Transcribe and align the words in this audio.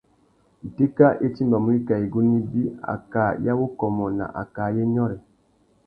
Itéka 0.67 1.07
i 1.27 1.29
timbamú 1.35 1.67
wikā 1.75 1.95
igunú 2.05 2.33
ibi: 2.41 2.63
akā 2.95 3.23
ya 3.45 3.53
wukômô 3.59 4.05
na 4.17 4.25
akā 4.41 4.61
ayê 4.69 4.83
nyôrê. 4.93 5.17